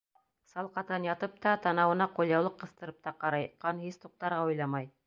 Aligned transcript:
Салҡатан 0.53 1.05
ятып 1.07 1.35
та, 1.43 1.53
танауына 1.67 2.09
ҡульяулыҡ 2.17 2.59
ҡыҫтырып 2.65 3.01
та 3.05 3.17
ҡарай, 3.25 3.51
ҡан 3.67 3.87
һис 3.89 4.07
туҡтарға 4.07 4.45
уйламай. 4.53 4.95